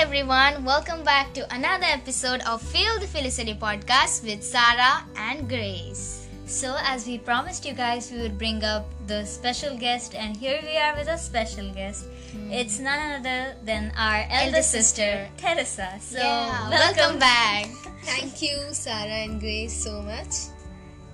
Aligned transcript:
everyone, 0.00 0.64
welcome 0.64 1.04
back 1.04 1.30
to 1.34 1.44
another 1.54 1.84
episode 1.84 2.40
of 2.48 2.62
Feel 2.62 2.98
the 3.00 3.06
Felicity 3.06 3.52
podcast 3.52 4.24
with 4.24 4.42
Sarah 4.42 5.04
and 5.14 5.46
Grace. 5.46 6.26
So, 6.46 6.74
as 6.80 7.06
we 7.06 7.18
promised 7.18 7.66
you 7.66 7.74
guys, 7.74 8.10
we 8.10 8.16
would 8.22 8.38
bring 8.38 8.64
up 8.64 8.88
the 9.06 9.26
special 9.26 9.76
guest, 9.76 10.14
and 10.14 10.34
here 10.34 10.58
we 10.62 10.78
are 10.78 10.96
with 10.96 11.06
a 11.08 11.18
special 11.18 11.68
guest. 11.74 12.06
Hmm. 12.32 12.50
It's 12.50 12.78
none 12.78 13.20
other 13.20 13.54
than 13.62 13.92
our 13.94 14.24
elder 14.30 14.62
sister, 14.62 15.28
Teresa. 15.36 15.92
So, 16.00 16.16
Yeah, 16.16 16.70
welcome 16.70 17.18
back. 17.18 17.66
Thank 18.04 18.40
you, 18.40 18.56
Sarah 18.72 19.28
and 19.28 19.38
Grace, 19.38 19.84
so 19.84 20.00
much. 20.00 20.48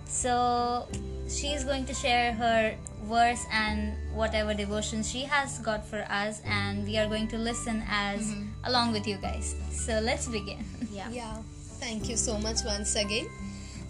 So, 0.07 0.87
she's 1.27 1.64
going 1.64 1.87
to 1.87 1.95
share 1.95 2.32
her 2.34 2.77
verse 3.07 3.45
and 3.52 3.95
whatever 4.14 4.54
devotion 4.54 5.02
she 5.02 5.23
has 5.23 5.59
got 5.60 5.87
for 5.87 6.05
us, 6.10 6.42
and 6.45 6.84
we 6.84 6.98
are 6.98 7.06
going 7.06 7.28
to 7.28 7.38
listen 7.38 7.83
as 7.88 8.20
mm-hmm. 8.20 8.48
along 8.64 8.92
with 8.92 9.06
you 9.06 9.16
guys. 9.16 9.55
So, 9.70 10.01
let's 10.01 10.28
begin. 10.28 10.64
Yeah. 10.92 11.42
Thank 11.78 12.09
you 12.09 12.16
so 12.16 12.38
much 12.38 12.64
once 12.64 12.97
again. 12.97 13.28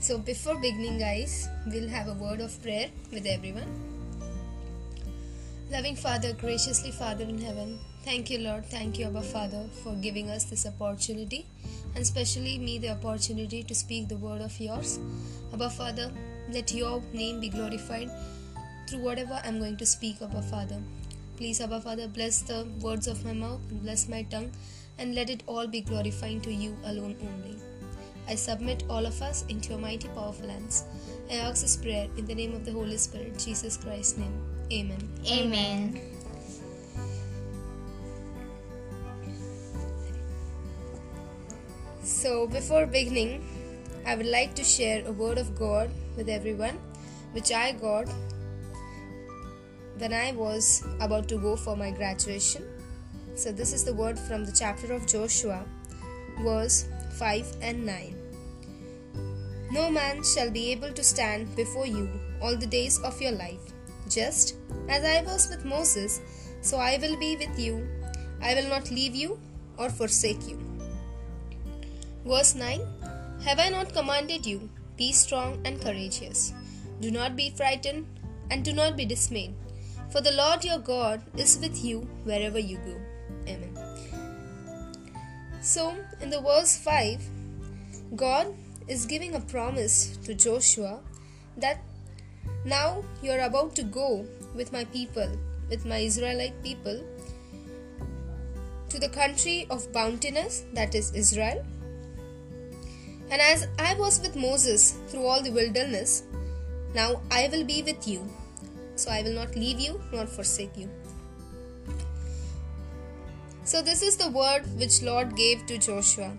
So, 0.01 0.19
before 0.19 0.57
beginning, 0.57 0.98
guys, 0.98 1.48
we'll 1.66 1.88
have 1.88 2.09
a 2.09 2.15
word 2.15 2.41
of 2.41 2.60
prayer 2.62 2.91
with 3.12 3.27
everyone. 3.27 3.71
Loving 5.71 5.96
Father, 5.96 6.33
graciously 6.33 6.91
Father 6.91 7.24
in 7.24 7.41
heaven, 7.41 7.79
thank 8.05 8.30
you, 8.30 8.38
Lord. 8.38 8.66
Thank 8.66 8.98
you, 8.98 9.07
Abba 9.07 9.23
Father, 9.23 9.66
for 9.83 9.95
giving 9.95 10.30
us 10.30 10.45
this 10.45 10.66
opportunity 10.66 11.46
and 11.95 12.02
especially 12.02 12.59
me 12.59 12.79
the 12.79 12.91
opportunity 12.91 13.62
to 13.65 13.74
speak 13.74 14.09
the 14.09 14.16
word 14.16 14.43
of 14.43 14.59
yours. 14.60 15.01
Abba 15.52 15.71
Father, 15.71 16.12
let 16.52 16.73
your 16.73 17.02
name 17.12 17.41
be 17.41 17.48
glorified 17.48 18.10
through 18.87 19.01
whatever 19.01 19.41
I'm 19.45 19.59
going 19.59 19.77
to 19.79 19.87
speak, 19.87 20.23
Abba 20.23 20.43
Father. 20.43 20.81
Please, 21.37 21.61
Abba 21.61 21.81
Father, 21.81 22.09
bless 22.09 22.41
the 22.41 22.67
words 22.81 23.07
of 23.07 23.25
my 23.25 23.33
mouth 23.33 23.60
and 23.71 23.83
bless 23.83 24.09
my 24.09 24.23
tongue 24.23 24.51
and 24.99 25.15
let 25.15 25.29
it 25.29 25.43
all 25.47 25.66
be 25.66 25.80
glorifying 25.80 26.41
to 26.43 26.52
you 26.52 26.77
alone 26.85 27.16
only. 27.21 27.57
I 28.29 28.35
submit 28.35 28.85
all 28.88 29.07
of 29.07 29.21
us 29.23 29.45
into 29.49 29.71
your 29.71 29.79
mighty, 29.79 30.09
powerful 30.09 30.49
hands. 30.49 30.85
I 31.30 31.35
ask 31.35 31.63
this 31.63 31.77
prayer 31.77 32.09
in 32.16 32.27
the 32.27 32.35
name 32.35 32.55
of 32.55 32.65
the 32.65 32.73
Holy 32.73 32.97
Spirit, 32.97 33.38
Jesus 33.38 33.77
Christ's 33.77 34.19
name. 34.19 34.41
Amen. 34.73 35.09
Amen. 35.30 36.01
So, 42.03 42.47
before 42.47 42.87
beginning, 42.87 43.45
I 44.07 44.15
would 44.15 44.27
like 44.27 44.55
to 44.55 44.65
share 44.65 45.07
a 45.07 45.13
word 45.13 45.38
of 45.38 45.57
God 45.59 45.91
with 46.16 46.29
everyone, 46.29 46.79
which 47.32 47.53
I 47.53 47.73
got 47.73 48.09
when 49.99 50.13
I 50.13 50.33
was 50.33 50.85
about 51.01 51.29
to 51.29 51.39
go 51.39 51.57
for 51.57 51.77
my 51.77 51.91
graduation. 51.91 52.65
So, 53.35 53.52
this 53.52 53.73
is 53.73 53.85
the 53.85 53.95
word 53.95 54.19
from 54.19 54.45
the 54.45 54.53
chapter 54.53 54.93
of 54.93 55.07
Joshua, 55.07 55.65
verse 56.41 56.87
5 57.19 57.57
and 57.63 57.85
9. 57.85 58.15
No 59.73 59.91
man 59.91 60.23
shall 60.23 60.51
be 60.51 60.71
able 60.73 60.93
to 60.93 61.03
stand 61.03 61.55
before 61.57 61.87
you 61.87 62.09
all 62.41 62.57
the 62.57 62.66
days 62.66 62.99
of 63.01 63.21
your 63.21 63.33
life. 63.33 63.73
Just 64.09 64.56
as 64.88 65.05
I 65.05 65.22
was 65.22 65.49
with 65.50 65.65
Moses, 65.65 66.21
so 66.60 66.78
I 66.78 66.99
will 66.99 67.16
be 67.19 67.37
with 67.37 67.59
you. 67.59 67.87
I 68.41 68.55
will 68.55 68.69
not 68.69 68.91
leave 68.91 69.15
you 69.15 69.38
or 69.78 69.91
forsake 69.91 70.49
you. 70.49 70.59
Verse 72.25 72.55
9 72.55 72.81
Have 73.44 73.59
I 73.59 73.69
not 73.69 73.93
commanded 73.93 74.47
you? 74.47 74.69
Be 74.97 75.12
strong 75.12 75.60
and 75.65 75.81
courageous. 75.81 76.53
Do 77.00 77.10
not 77.10 77.37
be 77.37 77.50
frightened 77.50 78.06
and 78.50 78.65
do 78.65 78.72
not 78.72 78.97
be 78.97 79.05
dismayed, 79.05 79.55
for 80.17 80.22
the 80.22 80.33
Lord 80.33 80.65
your 80.65 80.78
God 80.78 81.21
is 81.37 81.59
with 81.61 81.84
you 81.84 81.99
wherever 82.25 82.59
you 82.59 82.78
go. 82.78 82.95
Amen. 83.47 83.75
So, 85.61 85.95
in 86.22 86.31
the 86.31 86.41
verse 86.41 86.78
5, 86.78 87.22
God 88.16 88.47
is 88.88 89.05
giving 89.05 89.34
a 89.34 89.41
promise 89.41 90.16
to 90.25 90.32
Joshua 90.34 91.00
that 91.59 91.82
now 92.65 93.05
you 93.22 93.31
are 93.31 93.41
about 93.41 93.76
to 93.76 93.82
go 93.82 94.25
with 94.55 94.72
my 94.72 94.84
people, 94.87 95.31
with 95.69 95.84
my 95.84 95.99
Israelite 95.99 96.62
people, 96.62 97.05
to 98.88 98.99
the 98.99 99.10
country 99.10 99.66
of 99.69 99.93
bountiness, 99.93 100.62
that 100.72 100.94
is 100.94 101.12
Israel. 101.12 101.62
And 103.31 103.43
as 103.43 103.69
I 103.78 103.93
was 103.97 104.19
with 104.21 104.34
Moses 104.34 104.93
through 105.09 105.26
all 105.26 105.43
the 105.43 105.53
wilderness, 105.53 106.22
now 106.94 107.21
I 107.31 107.49
will 107.53 107.65
be 107.65 107.82
with 107.82 108.09
you. 108.09 108.26
So 108.96 109.10
I 109.10 109.22
will 109.22 109.34
not 109.34 109.54
leave 109.54 109.78
you 109.78 110.00
nor 110.12 110.26
forsake 110.26 110.76
you. 110.76 110.90
So 113.64 113.82
this 113.82 114.02
is 114.02 114.16
the 114.16 114.30
word 114.30 114.62
which 114.78 115.02
Lord 115.02 115.36
gave 115.36 115.66
to 115.66 115.78
Joshua. 115.78 116.32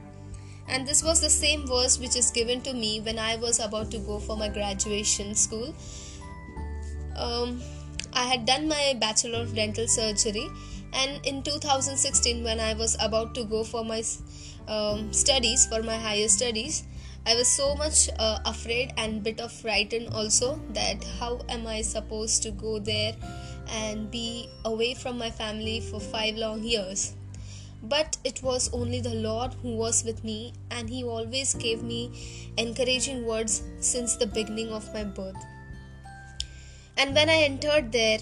And 0.68 0.88
this 0.88 1.04
was 1.04 1.22
the 1.22 1.30
same 1.30 1.66
verse 1.68 2.00
which 2.00 2.16
is 2.16 2.32
given 2.32 2.62
to 2.62 2.74
me 2.74 3.00
when 3.00 3.18
I 3.20 3.36
was 3.38 3.60
about 3.60 3.92
to 3.92 4.00
go 4.00 4.20
for 4.20 4.36
my 4.38 4.50
graduation 4.50 5.34
school. 5.36 5.74
Um, 7.16 7.62
I 8.14 8.24
had 8.24 8.46
done 8.46 8.68
my 8.68 8.96
Bachelor 9.00 9.40
of 9.40 9.56
Dental 9.56 9.88
Surgery, 9.88 10.48
and 10.94 11.26
in 11.26 11.44
2016, 11.44 12.44
when 12.44 12.60
I 12.60 12.74
was 12.74 12.98
about 13.00 13.36
to 13.36 13.44
go 13.44 13.64
for 13.64 13.84
my 13.84 14.04
um, 14.68 15.12
studies, 15.14 15.66
for 15.68 15.84
my 15.84 15.98
higher 15.98 16.28
studies, 16.28 16.84
I 17.28 17.36
was 17.36 17.50
so 17.50 17.76
much 17.76 18.10
uh, 18.18 18.40
afraid 18.46 18.94
and 18.96 19.22
bit 19.22 19.42
of 19.42 19.52
frightened 19.52 20.14
also 20.14 20.62
that 20.70 21.04
how 21.20 21.42
am 21.50 21.68
I 21.68 21.82
supposed 21.82 22.42
to 22.44 22.52
go 22.52 22.80
there 22.80 23.18
and 23.70 24.10
be 24.10 24.50
away 24.64 24.94
from 24.94 25.18
my 25.18 25.30
family 25.30 25.82
for 25.82 26.00
five 26.00 26.38
long 26.38 26.64
years. 26.64 27.16
But 27.84 28.16
it 28.24 28.42
was 28.42 28.70
only 28.72 29.02
the 29.02 29.14
Lord 29.14 29.54
who 29.56 29.76
was 29.76 30.06
with 30.06 30.24
me, 30.24 30.54
and 30.72 30.90
He 30.90 31.04
always 31.04 31.54
gave 31.54 31.84
me 31.84 32.12
encouraging 32.58 33.26
words 33.26 33.62
since 33.82 34.16
the 34.16 34.28
beginning 34.28 34.70
of 34.70 34.92
my 34.94 35.04
birth. 35.04 35.36
And 36.96 37.14
when 37.14 37.30
I 37.30 37.44
entered 37.44 37.92
there, 37.92 38.20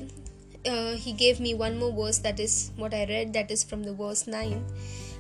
uh, 0.66 0.96
he 0.96 1.14
gave 1.14 1.40
me 1.40 1.54
one 1.54 1.78
more 1.78 1.94
verse 1.94 2.18
that 2.20 2.40
is 2.40 2.72
what 2.76 2.94
I 2.94 3.06
read, 3.06 3.34
that 3.34 3.52
is 3.52 3.64
from 3.64 3.84
the 3.84 3.94
verse 3.94 4.26
9. 4.26 4.66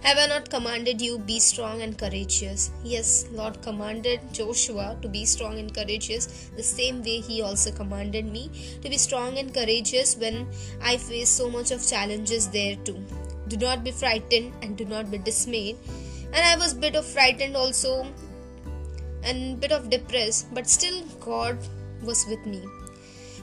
Have 0.02 0.18
I 0.20 0.28
not 0.28 0.50
commanded 0.50 1.02
you, 1.02 1.18
be 1.18 1.40
strong 1.40 1.82
and 1.82 1.98
courageous? 1.98 2.72
Yes, 2.84 3.28
Lord 3.32 3.62
commanded 3.62 4.20
Joshua 4.32 4.98
to 5.02 5.08
be 5.08 5.26
strong 5.26 5.58
and 5.58 5.74
courageous, 5.74 6.52
the 6.56 6.64
same 6.64 7.02
way 7.02 7.22
He 7.22 7.42
also 7.42 7.72
commanded 7.72 8.26
me 8.26 8.52
to 8.82 8.90
be 8.90 8.98
strong 8.98 9.38
and 9.40 9.54
courageous 9.54 10.16
when 10.16 10.48
I 10.82 10.98
face 10.98 11.30
so 11.30 11.50
much 11.50 11.72
of 11.72 11.88
challenges 11.88 12.50
there 12.50 12.76
too. 12.76 13.04
Do 13.48 13.58
not 13.58 13.84
be 13.84 13.92
frightened 13.92 14.54
and 14.62 14.78
do 14.78 14.86
not 14.86 15.10
be 15.10 15.18
dismayed. 15.18 15.78
And 16.34 16.44
I 16.44 16.56
was 16.56 16.74
bit 16.74 16.96
of 16.96 17.06
frightened 17.06 17.56
also 17.56 18.08
and 19.24 19.60
bit 19.60 19.72
of 19.72 19.90
depressed, 19.90 20.54
but 20.54 20.68
still 20.68 21.04
God 21.20 21.58
was 22.04 22.26
with 22.28 22.46
me. 22.46 22.64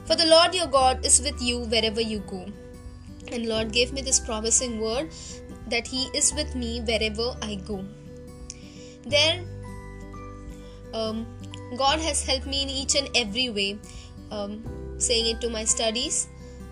For 0.05 0.15
the 0.15 0.25
Lord 0.25 0.53
your 0.53 0.67
God 0.67 1.05
is 1.05 1.21
with 1.21 1.41
you 1.41 1.59
wherever 1.59 2.01
you 2.01 2.19
go. 2.19 2.45
And 3.31 3.47
Lord 3.47 3.71
gave 3.71 3.93
me 3.93 4.01
this 4.01 4.19
promising 4.19 4.79
word 4.79 5.09
that 5.73 5.87
He 5.87 6.05
is 6.13 6.33
with 6.39 6.55
me 6.55 6.81
wherever 6.81 7.35
I 7.41 7.55
go. 7.55 7.83
There, 9.05 9.43
um, 10.93 11.25
God 11.77 11.99
has 11.99 12.23
helped 12.23 12.45
me 12.45 12.61
in 12.63 12.69
each 12.69 12.95
and 12.95 13.09
every 13.15 13.49
way, 13.49 13.79
um, 14.31 14.61
saying 14.97 15.25
it 15.35 15.41
to 15.41 15.49
my 15.49 15.65
studies, 15.65 16.27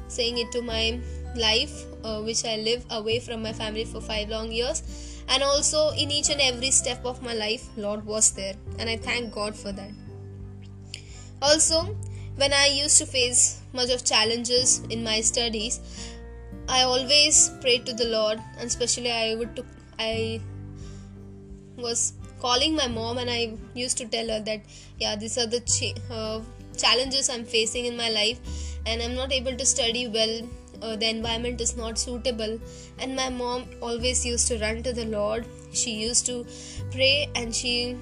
saying 0.08 0.38
it 0.38 0.52
to 0.52 0.62
my 0.62 1.00
life, 1.36 1.86
uh, 2.04 2.22
which 2.22 2.46
I 2.46 2.58
live 2.58 2.86
away 2.92 3.20
from 3.20 3.42
my 3.42 3.54
family 3.54 3.86
for 3.86 4.02
five 4.02 4.30
long 4.30 4.52
years, 4.52 4.84
and 5.30 5.44
also 5.44 5.90
in 5.92 6.12
each 6.12 6.30
and 6.30 6.42
every 6.42 6.72
step 6.72 7.04
of 7.06 7.22
my 7.24 7.34
life, 7.34 7.68
Lord 7.76 8.06
was 8.06 8.32
there, 8.32 8.56
and 8.78 8.90
I 8.90 8.98
thank 8.98 9.34
God 9.34 9.56
for 9.56 9.72
that. 9.72 9.92
Also, 11.42 11.96
when 12.36 12.54
I 12.54 12.68
used 12.68 12.98
to 13.00 13.06
face 13.06 13.62
much 13.74 13.90
of 13.90 14.06
challenges 14.06 14.82
in 14.90 15.04
my 15.04 15.22
studies, 15.22 15.80
I 16.68 16.84
always 16.84 17.50
prayed 17.62 17.86
to 17.88 17.94
the 17.94 18.06
Lord, 18.06 18.40
and 18.58 18.68
especially 18.68 19.12
I 19.12 19.36
would 19.36 19.64
I 20.00 20.42
was 21.78 22.14
calling 22.40 22.76
my 22.76 22.88
mom, 22.88 23.18
and 23.18 23.30
I 23.30 23.58
used 23.74 23.98
to 23.98 24.06
tell 24.06 24.28
her 24.30 24.40
that 24.42 24.62
yeah, 25.00 25.16
these 25.16 25.38
are 25.38 25.48
the 25.48 25.62
uh, 26.10 26.42
challenges 26.78 27.30
I'm 27.30 27.46
facing 27.46 27.86
in 27.86 27.98
my 27.98 28.10
life, 28.10 28.40
and 28.86 29.02
I'm 29.02 29.16
not 29.16 29.32
able 29.32 29.56
to 29.56 29.66
study 29.66 30.08
well. 30.08 30.42
Uh, 30.82 30.96
the 30.96 31.08
environment 31.08 31.62
is 31.62 31.78
not 31.78 32.00
suitable, 32.00 32.60
and 32.98 33.16
my 33.16 33.30
mom 33.30 33.66
always 33.82 34.26
used 34.26 34.48
to 34.48 34.58
run 34.60 34.82
to 34.84 34.94
the 34.94 35.06
Lord. 35.06 35.46
She 35.74 35.92
used 35.92 36.26
to 36.28 36.46
pray, 36.92 37.30
and 37.36 37.54
she 37.54 37.98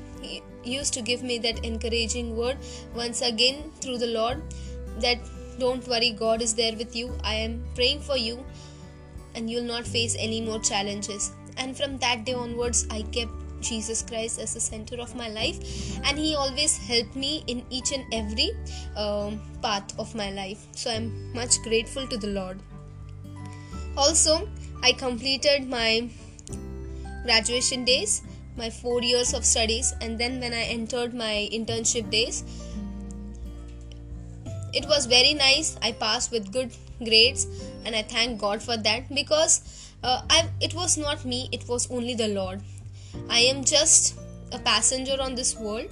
used 0.63 0.93
to 0.93 1.01
give 1.01 1.23
me 1.23 1.39
that 1.39 1.65
encouraging 1.65 2.37
word 2.37 2.57
once 2.95 3.21
again 3.21 3.71
through 3.81 3.97
the 3.97 4.07
Lord 4.07 4.41
that 4.99 5.19
don't 5.59 5.87
worry, 5.87 6.11
God 6.11 6.41
is 6.41 6.53
there 6.53 6.75
with 6.75 6.95
you. 6.95 7.11
I 7.23 7.35
am 7.35 7.63
praying 7.75 8.01
for 8.01 8.17
you, 8.17 8.43
and 9.35 9.49
you'll 9.49 9.63
not 9.63 9.85
face 9.85 10.15
any 10.17 10.41
more 10.41 10.59
challenges. 10.59 11.31
And 11.57 11.77
from 11.77 11.97
that 11.99 12.25
day 12.25 12.33
onwards, 12.33 12.87
I 12.89 13.01
kept 13.01 13.31
Jesus 13.61 14.01
Christ 14.01 14.39
as 14.39 14.53
the 14.53 14.59
center 14.59 14.95
of 15.01 15.15
my 15.15 15.27
life, 15.29 15.59
and 16.05 16.17
He 16.17 16.35
always 16.35 16.77
helped 16.77 17.15
me 17.15 17.43
in 17.47 17.65
each 17.69 17.91
and 17.91 18.05
every 18.13 18.51
um, 18.95 19.41
path 19.61 19.97
of 19.99 20.15
my 20.15 20.31
life. 20.31 20.65
So 20.71 20.89
I'm 20.91 21.33
much 21.33 21.61
grateful 21.63 22.07
to 22.07 22.17
the 22.17 22.27
Lord. 22.27 22.59
Also, 23.97 24.47
I 24.81 24.93
completed 24.93 25.67
my 25.67 26.09
graduation 27.23 27.83
days, 27.83 28.21
my 28.55 28.69
four 28.69 29.01
years 29.01 29.33
of 29.33 29.43
studies, 29.45 29.93
and 30.01 30.17
then 30.17 30.39
when 30.39 30.53
I 30.53 30.63
entered 30.63 31.13
my 31.13 31.49
internship 31.51 32.09
days. 32.09 32.43
It 34.73 34.85
was 34.87 35.05
very 35.05 35.33
nice. 35.33 35.77
I 35.81 35.91
passed 35.91 36.31
with 36.31 36.51
good 36.51 36.71
grades, 37.03 37.47
and 37.85 37.95
I 37.95 38.03
thank 38.03 38.39
God 38.39 38.61
for 38.61 38.77
that 38.77 39.13
because 39.13 39.93
uh, 40.03 40.21
I, 40.29 40.49
it 40.61 40.73
was 40.73 40.97
not 40.97 41.25
me, 41.25 41.49
it 41.51 41.67
was 41.67 41.89
only 41.91 42.13
the 42.13 42.27
Lord. 42.27 42.61
I 43.29 43.39
am 43.39 43.63
just 43.63 44.15
a 44.51 44.59
passenger 44.59 45.17
on 45.19 45.35
this 45.35 45.55
world, 45.57 45.87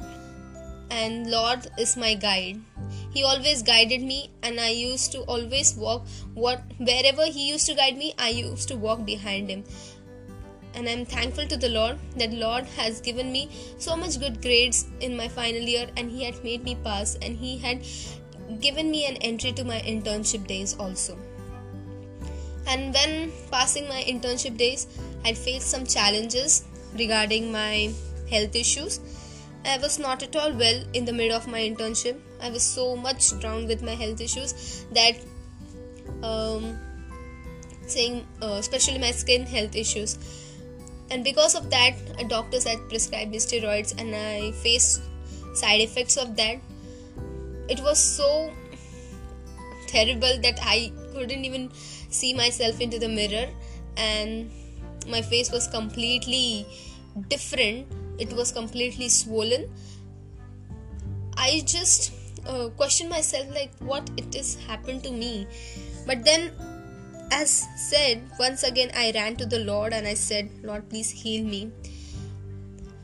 and 0.91 1.29
Lord 1.29 1.67
is 1.77 1.97
my 1.97 2.13
guide. 2.13 2.61
He 3.11 3.23
always 3.23 3.63
guided 3.63 4.01
me, 4.01 4.29
and 4.43 4.59
I 4.59 4.69
used 4.69 5.11
to 5.13 5.21
always 5.21 5.75
walk 5.75 6.05
what 6.35 6.61
wherever 6.77 7.25
He 7.25 7.49
used 7.49 7.65
to 7.67 7.73
guide 7.73 7.97
me, 7.97 8.13
I 8.19 8.29
used 8.29 8.67
to 8.69 8.75
walk 8.75 9.05
behind 9.05 9.49
Him. 9.49 9.63
And 10.75 10.87
I'm 10.87 11.05
thankful 11.05 11.47
to 11.47 11.57
the 11.57 11.69
Lord 11.69 11.97
that 12.17 12.31
Lord 12.31 12.65
has 12.77 13.01
given 13.01 13.31
me 13.31 13.49
so 13.79 13.95
much 13.95 14.19
good 14.19 14.41
grades 14.43 14.85
in 14.99 15.17
my 15.17 15.27
final 15.27 15.61
year, 15.61 15.87
and 15.97 16.11
He 16.11 16.23
had 16.23 16.43
made 16.43 16.63
me 16.63 16.75
pass, 16.83 17.15
and 17.21 17.35
He 17.35 17.57
had 17.57 17.81
given 18.59 18.89
me 18.91 19.05
an 19.05 19.17
entry 19.17 19.51
to 19.53 19.63
my 19.63 19.79
internship 19.81 20.47
days 20.47 20.75
also. 20.79 21.17
And 22.67 22.93
when 22.93 23.31
passing 23.51 23.87
my 23.87 24.03
internship 24.03 24.57
days, 24.57 24.87
I 25.23 25.33
faced 25.33 25.69
some 25.69 25.85
challenges 25.85 26.65
regarding 26.97 27.51
my 27.51 27.93
health 28.29 28.55
issues. 28.55 28.99
I 29.65 29.77
was 29.77 29.99
not 29.99 30.23
at 30.23 30.35
all 30.35 30.53
well 30.53 30.83
in 30.93 31.05
the 31.05 31.13
middle 31.13 31.35
of 31.35 31.47
my 31.47 31.59
internship. 31.59 32.19
I 32.41 32.49
was 32.49 32.63
so 32.63 32.95
much 32.95 33.37
drowned 33.39 33.67
with 33.67 33.83
my 33.83 33.95
health 33.95 34.21
issues 34.21 34.85
that, 34.91 35.17
um, 36.23 36.77
saying, 37.85 38.25
uh, 38.41 38.57
especially 38.59 38.97
my 38.97 39.11
skin 39.11 39.45
health 39.45 39.75
issues. 39.75 40.17
And 41.09 41.23
because 41.23 41.55
of 41.55 41.69
that, 41.69 41.95
doctors 42.27 42.65
had 42.65 42.89
prescribed 42.89 43.31
me 43.31 43.37
steroids, 43.37 43.99
and 43.99 44.13
I 44.13 44.51
faced 44.51 45.01
side 45.53 45.81
effects 45.81 46.17
of 46.17 46.35
that 46.35 46.59
it 47.69 47.79
was 47.81 47.99
so 47.99 48.51
terrible 49.87 50.39
that 50.41 50.59
I 50.61 50.91
couldn't 51.13 51.45
even 51.45 51.71
see 52.09 52.33
myself 52.33 52.79
into 52.81 52.99
the 52.99 53.07
mirror 53.07 53.47
and 53.95 54.51
my 55.07 55.21
face 55.21 55.51
was 55.51 55.67
completely 55.67 56.65
different. 57.29 57.87
It 58.19 58.33
was 58.33 58.51
completely 58.51 59.09
swollen. 59.09 59.69
I 61.37 61.61
just 61.65 62.13
uh, 62.45 62.69
questioned 62.69 63.09
myself 63.09 63.47
like 63.53 63.71
what 63.79 64.09
it 64.17 64.35
is 64.35 64.55
happened 64.67 65.03
to 65.03 65.11
me. 65.11 65.47
But 66.05 66.23
then 66.25 66.51
as 67.31 67.67
said 67.75 68.21
once 68.39 68.63
again 68.63 68.89
i 68.95 69.11
ran 69.13 69.35
to 69.35 69.45
the 69.45 69.59
lord 69.59 69.91
and 69.91 70.07
i 70.07 70.13
said 70.13 70.49
lord 70.63 70.89
please 70.89 71.09
heal 71.09 71.43
me. 71.43 71.71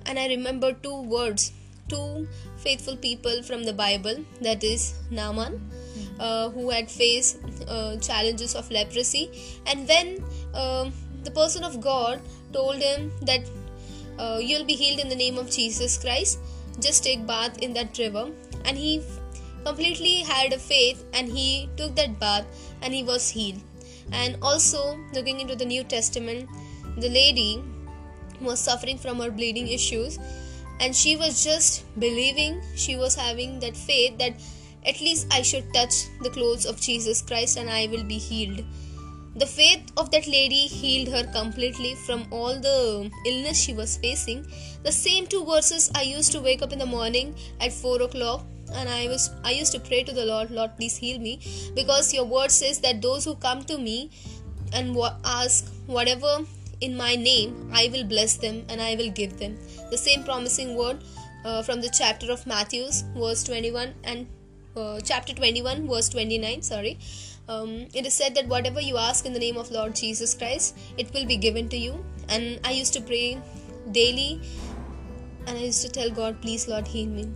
And 0.06 0.20
i 0.20 0.28
remember 0.28 0.74
two 0.74 1.02
words 1.02 1.52
two 1.94 2.28
faithful 2.58 2.98
people 2.98 3.42
from 3.44 3.64
the 3.64 3.74
Bible, 3.74 4.24
that 4.42 4.64
is 4.64 4.94
Naaman, 5.12 5.60
uh, 6.20 6.50
who 6.50 6.70
had 6.70 6.90
faced 6.90 7.40
uh, 7.68 7.98
challenges 7.98 8.56
of 8.56 8.70
leprosy, 8.72 9.26
and 9.66 9.88
when 9.88 10.24
uh, 10.54 10.90
the 11.24 11.32
person 11.32 11.64
of 11.64 11.82
God 11.82 12.22
told 12.52 12.78
him 12.78 13.12
that 13.22 13.50
uh, 14.20 14.40
you'll 14.42 14.66
be 14.66 14.76
healed 14.76 15.00
in 15.00 15.10
the 15.10 15.16
name 15.16 15.38
of 15.38 15.50
Jesus 15.50 15.98
Christ, 15.98 16.40
just 16.80 17.04
take 17.04 17.26
bath 17.26 17.60
in 17.60 17.74
that 17.74 17.98
river, 17.98 18.30
and 18.66 18.78
he 18.78 19.02
completely 19.66 20.16
had 20.22 20.54
a 20.54 20.60
faith 20.60 21.04
and 21.14 21.30
he 21.30 21.70
took 21.78 21.96
that 21.96 22.20
bath 22.20 22.46
and 22.82 22.94
he 22.94 23.04
was 23.04 23.30
healed. 23.30 23.62
And 24.12 24.38
also 24.42 25.00
looking 25.14 25.40
into 25.40 25.56
the 25.56 25.66
New 25.66 25.84
Testament, 25.84 26.50
the 26.98 27.10
lady 27.10 27.64
was 28.42 28.60
suffering 28.60 28.98
from 28.98 29.20
her 29.20 29.32
bleeding 29.32 29.68
issues 29.68 30.20
and 30.80 30.96
she 30.96 31.16
was 31.16 31.44
just 31.44 31.84
believing 32.00 32.62
she 32.76 32.96
was 32.96 33.16
having 33.16 33.60
that 33.60 33.76
faith 33.76 34.18
that 34.18 34.34
at 34.86 35.00
least 35.00 35.28
I 35.32 35.42
should 35.42 35.74
touch 35.74 36.08
the 36.22 36.30
clothes 36.30 36.66
of 36.66 36.80
Jesus 36.80 37.22
Christ 37.22 37.58
and 37.58 37.70
I 37.70 37.88
will 37.88 38.04
be 38.04 38.18
healed. 38.18 38.64
The 39.36 39.46
faith 39.48 39.92
of 39.98 40.12
that 40.12 40.28
lady 40.28 40.68
healed 40.68 41.08
her 41.08 41.24
completely 41.32 41.96
from 41.96 42.28
all 42.30 42.60
the 42.60 43.10
illness 43.26 43.60
she 43.60 43.74
was 43.74 43.98
facing. 43.98 44.46
The 44.84 44.92
same 44.92 45.26
two 45.26 45.44
verses 45.46 45.90
I 45.96 46.04
used 46.04 46.32
to 46.34 46.40
wake 46.42 46.62
up 46.62 46.72
in 46.72 46.80
the 46.80 46.86
morning 46.86 47.34
at 47.60 47.74
4 47.74 48.04
o'clock 48.04 48.46
and 48.76 48.90
I 48.90 49.08
was 49.08 49.32
I 49.44 49.52
used 49.52 49.72
to 49.74 49.80
pray 49.80 50.04
to 50.04 50.12
the 50.12 50.26
Lord, 50.26 50.52
Lord, 50.52 50.76
please 50.78 50.98
heal 50.98 51.20
me, 51.20 51.40
because 51.76 52.14
your 52.14 52.26
word 52.26 52.52
says 52.52 52.80
that 52.80 53.02
those 53.02 53.26
who 53.26 53.36
come 53.36 53.64
to 53.66 53.78
me 53.78 54.12
and 54.74 54.98
ask 55.24 55.72
whatever 55.86 56.40
in 56.84 56.96
my 56.98 57.16
name, 57.16 57.72
I 57.74 57.90
will 57.92 58.04
bless 58.04 58.38
them 58.38 58.66
and 58.70 58.82
I 58.82 58.96
will 58.96 59.12
give 59.20 59.38
them 59.40 59.58
the 59.90 59.98
same 59.98 60.24
promising 60.24 60.76
word 60.76 61.04
uh, 61.46 61.62
from 61.64 61.82
the 61.82 61.90
chapter 61.98 62.32
of 62.32 62.46
Matthew's, 62.46 63.04
verse 63.16 63.44
21 63.44 63.94
and 64.04 64.28
uh, 64.76 65.00
chapter 65.02 65.34
21, 65.34 65.88
verse 65.88 66.10
29. 66.10 66.62
Sorry. 66.62 66.98
Um, 67.48 67.88
it 67.94 68.06
is 68.06 68.14
said 68.14 68.36
that 68.36 68.48
whatever 68.48 68.82
you 68.82 68.98
ask 68.98 69.26
in 69.26 69.34
the 69.34 69.40
name 69.40 69.58
of 69.58 69.72
Lord 69.72 69.96
Jesus 69.96 70.34
Christ, 70.34 70.78
it 70.98 71.14
will 71.14 71.26
be 71.26 71.38
given 71.38 71.70
to 71.70 71.78
you. 71.78 72.04
And 72.30 72.60
I 72.64 72.72
used 72.72 72.94
to 72.94 73.02
pray 73.02 73.40
daily 73.92 74.42
and 75.48 75.58
I 75.58 75.62
used 75.62 75.82
to 75.86 75.90
tell 75.90 76.10
God, 76.10 76.42
please, 76.42 76.68
Lord, 76.68 76.88
heal 76.88 77.08
me. 77.08 77.30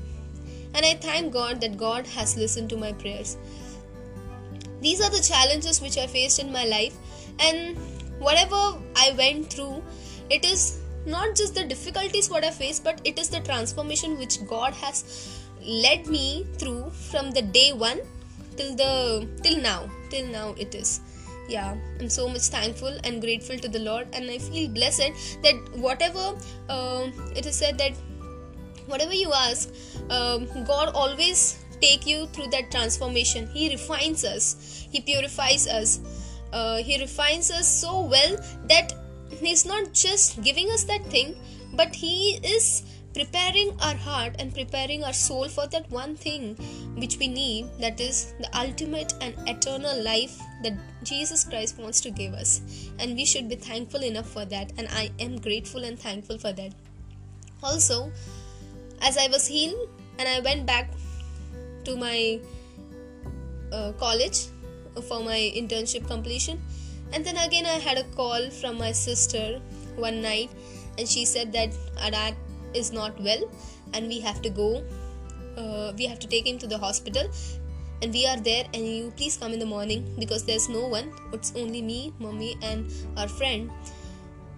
And 0.74 0.86
I 0.86 0.94
thank 0.96 1.34
God 1.34 1.62
that 1.62 1.78
God 1.78 2.08
has 2.08 2.38
listened 2.38 2.70
to 2.70 2.78
my 2.78 2.92
prayers. 2.94 3.38
These 4.82 5.02
are 5.02 5.10
the 5.10 5.22
challenges 5.22 5.82
which 5.82 5.98
I 5.98 6.08
faced 6.08 6.40
in 6.40 6.52
my 6.52 6.64
life, 6.66 6.96
and 7.40 7.76
whatever 8.20 8.80
I 8.96 9.14
went 9.18 9.52
through, 9.54 9.84
it 10.30 10.46
is 10.46 10.80
not 11.06 11.36
just 11.36 11.56
the 11.56 11.64
difficulties 11.64 12.30
what 12.30 12.44
I 12.44 12.52
faced, 12.52 12.84
but 12.84 13.02
it 13.04 13.18
is 13.18 13.30
the 13.30 13.40
transformation 13.40 14.18
which 14.18 14.46
God 14.46 14.74
has 14.74 15.44
led 15.62 16.08
me 16.08 16.46
through 16.58 16.90
from 16.90 17.32
the 17.32 17.42
day 17.42 17.74
one 17.74 18.00
till 18.56 18.76
the 18.76 19.28
till 19.42 19.62
now. 19.62 19.90
Till 20.10 20.28
now 20.28 20.56
it 20.58 20.76
is. 20.76 21.02
Yeah, 21.50 21.76
I'm 22.00 22.10
so 22.10 22.28
much 22.28 22.44
thankful 22.44 22.98
and 23.06 23.22
grateful 23.22 23.58
to 23.58 23.70
the 23.70 23.80
Lord, 23.80 24.08
and 24.12 24.30
I 24.30 24.38
feel 24.38 24.70
blessed 24.70 25.42
that 25.44 25.56
whatever 25.76 26.36
uh, 26.68 27.08
it 27.36 27.46
is 27.46 27.56
said 27.56 27.78
that 27.78 27.94
whatever 28.88 29.14
you 29.14 29.32
ask, 29.34 29.70
um, 30.10 30.48
God 30.66 30.90
always 30.94 31.64
take 31.82 32.06
you 32.06 32.28
through 32.28 32.48
that 32.48 32.72
transformation. 32.72 33.48
He 33.48 33.70
refines 33.70 34.26
us. 34.26 34.88
He 34.92 35.00
purifies 35.02 35.68
us. 35.68 36.02
Uh, 36.58 36.78
he 36.88 37.00
refines 37.00 37.52
us 37.52 37.68
so 37.68 38.02
well 38.14 38.38
that 38.74 38.94
He's 39.40 39.66
not 39.66 39.94
just 39.94 40.42
giving 40.42 40.72
us 40.72 40.84
that 40.86 41.06
thing, 41.06 41.36
but 41.74 41.94
He 41.94 42.40
is 42.44 42.84
preparing 43.14 43.76
our 43.82 43.96
heart 43.96 44.36
and 44.40 44.54
preparing 44.54 45.04
our 45.04 45.14
soul 45.14 45.48
for 45.48 45.68
that 45.68 45.90
one 45.92 46.16
thing 46.16 46.56
which 46.96 47.18
we 47.18 47.28
need 47.28 47.66
that 47.80 48.00
is 48.00 48.34
the 48.40 48.50
ultimate 48.58 49.14
and 49.22 49.36
eternal 49.48 50.02
life 50.04 50.40
that 50.64 50.74
Jesus 51.04 51.44
Christ 51.44 51.78
wants 51.78 52.02
to 52.02 52.12
give 52.12 52.34
us. 52.34 52.62
And 53.00 53.16
we 53.16 53.26
should 53.26 53.50
be 53.50 53.56
thankful 53.56 54.04
enough 54.04 54.30
for 54.30 54.46
that. 54.46 54.72
And 54.78 54.88
I 54.92 55.12
am 55.20 55.40
grateful 55.40 55.84
and 55.84 56.00
thankful 56.00 56.38
for 56.38 56.54
that. 56.54 56.74
Also, 57.64 58.12
as 59.02 59.18
I 59.18 59.28
was 59.28 59.48
healed 59.48 59.90
and 60.20 60.28
I 60.28 60.40
went 60.40 60.66
back 60.66 60.92
to 61.86 61.96
my 61.96 62.40
uh, 63.72 63.92
college 63.94 64.48
for 65.02 65.24
my 65.24 65.52
internship 65.56 66.08
completion, 66.08 66.62
and 67.14 67.26
then 67.26 67.38
again, 67.38 67.66
I 67.66 67.80
had 67.80 67.98
a 67.98 68.04
call 68.16 68.50
from 68.50 68.78
my 68.78 68.92
sister 68.92 69.62
one 69.96 70.22
night, 70.22 70.50
and 70.98 71.08
she 71.08 71.26
said 71.26 71.54
that 71.54 71.72
dad 72.12 72.36
is 72.74 72.92
not 72.92 73.20
well, 73.22 73.50
and 73.94 74.08
we 74.08 74.20
have 74.20 74.42
to 74.42 74.50
go. 74.50 74.84
Uh, 75.58 75.94
we 75.98 76.06
have 76.06 76.20
to 76.20 76.28
take 76.28 76.46
him 76.46 76.58
to 76.60 76.68
the 76.68 76.78
hospital, 76.78 77.30
and 78.02 78.14
we 78.14 78.28
are 78.28 78.38
there. 78.38 78.66
And 78.74 78.86
you 78.86 79.14
please 79.16 79.38
come 79.38 79.54
in 79.54 79.60
the 79.60 79.66
morning 79.66 80.14
because 80.20 80.44
there's 80.44 80.70
no 80.70 80.88
one. 80.88 81.12
It's 81.34 81.54
only 81.56 81.82
me, 81.82 82.14
mommy, 82.20 82.58
and 82.62 82.92
our 83.16 83.28
friend. 83.28 83.72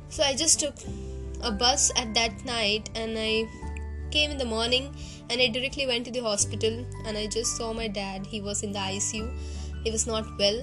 So 0.10 0.24
I 0.24 0.36
just 0.36 0.60
took 0.60 0.76
a 1.44 1.52
bus 1.52 1.92
at 1.96 2.14
that 2.16 2.44
night, 2.46 2.90
and 2.96 3.18
I 3.18 3.48
came 4.12 4.32
in 4.32 4.38
the 4.38 4.46
morning, 4.46 4.94
and 5.30 5.40
I 5.40 5.48
directly 5.50 5.86
went 5.86 6.06
to 6.06 6.12
the 6.12 6.22
hospital, 6.22 6.84
and 7.06 7.18
I 7.18 7.28
just 7.28 7.56
saw 7.56 7.74
my 7.74 7.88
dad. 7.88 8.26
He 8.26 8.42
was 8.42 8.64
in 8.64 8.72
the 8.72 8.80
ICU. 8.80 9.30
He 9.84 9.92
was 9.92 10.06
not 10.08 10.26
well 10.38 10.62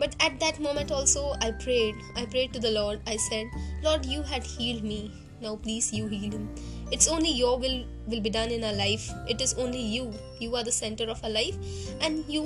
but 0.00 0.16
at 0.18 0.40
that 0.40 0.58
moment 0.58 0.90
also, 0.90 1.34
I 1.42 1.50
prayed. 1.50 1.94
I 2.16 2.24
prayed 2.24 2.54
to 2.54 2.58
the 2.58 2.70
Lord. 2.70 3.02
I 3.06 3.18
said, 3.18 3.48
Lord, 3.82 4.06
you 4.06 4.22
had 4.22 4.42
healed 4.42 4.82
me. 4.82 5.12
Now 5.42 5.56
please 5.56 5.92
you 5.92 6.06
heal 6.06 6.32
him. 6.32 6.48
It's 6.90 7.06
only 7.06 7.30
your 7.30 7.58
will 7.58 7.84
will 8.06 8.22
be 8.22 8.30
done 8.30 8.50
in 8.50 8.64
our 8.64 8.72
life. 8.72 9.10
It 9.28 9.42
is 9.42 9.52
only 9.54 9.80
you. 9.80 10.12
You 10.40 10.56
are 10.56 10.64
the 10.64 10.72
center 10.72 11.04
of 11.04 11.22
our 11.22 11.30
life, 11.30 11.56
and 12.00 12.24
you 12.26 12.42